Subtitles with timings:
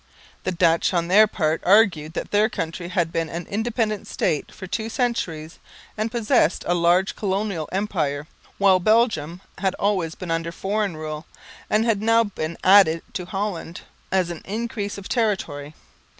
[0.45, 4.65] The Dutch on their part argued that their country had been an independent State for
[4.65, 5.59] two centuries
[5.95, 8.25] and possessed a large colonial empire,
[8.57, 11.27] while Belgium had always been under foreign rule,
[11.69, 15.75] and had now been added to Holland "as an increase of territory."